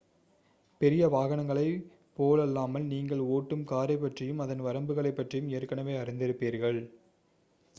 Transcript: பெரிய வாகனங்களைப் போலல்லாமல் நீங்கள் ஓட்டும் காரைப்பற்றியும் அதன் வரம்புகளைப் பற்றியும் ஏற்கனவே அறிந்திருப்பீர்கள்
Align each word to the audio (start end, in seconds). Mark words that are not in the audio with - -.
பெரிய 0.81 1.09
வாகனங்களைப் 1.09 1.83
போலல்லாமல் 2.17 2.85
நீங்கள் 2.85 3.21
ஓட்டும் 3.27 3.67
காரைப்பற்றியும் 3.67 4.37
அதன் 4.37 4.65
வரம்புகளைப் 4.65 5.15
பற்றியும் 5.15 5.51
ஏற்கனவே 5.51 5.95
அறிந்திருப்பீர்கள் 5.97 6.81